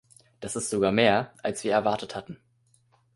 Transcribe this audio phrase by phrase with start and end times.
[0.39, 2.41] Das ist sogar mehr, als wir erwartet hatten.